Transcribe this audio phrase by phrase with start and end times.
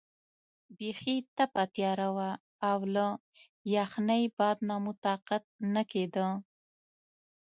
[0.77, 2.29] بیخي تپه توره شپه وه
[2.69, 3.05] او له
[3.75, 5.43] یخنۍ باد نه مو طاقت
[5.73, 6.27] نه کېده.